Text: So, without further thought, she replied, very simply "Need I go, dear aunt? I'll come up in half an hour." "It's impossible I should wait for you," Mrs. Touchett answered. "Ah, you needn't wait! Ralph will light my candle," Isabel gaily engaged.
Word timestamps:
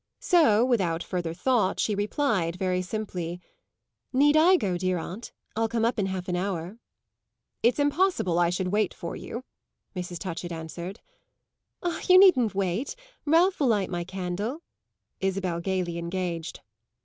So, 0.19 0.65
without 0.65 1.03
further 1.03 1.31
thought, 1.31 1.79
she 1.79 1.93
replied, 1.93 2.55
very 2.55 2.81
simply 2.81 3.39
"Need 4.11 4.35
I 4.35 4.57
go, 4.57 4.75
dear 4.75 4.97
aunt? 4.97 5.31
I'll 5.55 5.67
come 5.69 5.85
up 5.85 5.99
in 5.99 6.07
half 6.07 6.27
an 6.27 6.35
hour." 6.35 6.79
"It's 7.61 7.77
impossible 7.77 8.39
I 8.39 8.49
should 8.49 8.69
wait 8.69 8.95
for 8.95 9.15
you," 9.15 9.43
Mrs. 9.95 10.17
Touchett 10.17 10.51
answered. 10.51 11.01
"Ah, 11.83 12.01
you 12.09 12.17
needn't 12.17 12.55
wait! 12.55 12.95
Ralph 13.27 13.59
will 13.59 13.67
light 13.67 13.91
my 13.91 14.03
candle," 14.03 14.63
Isabel 15.19 15.59
gaily 15.59 15.99
engaged. 15.99 16.61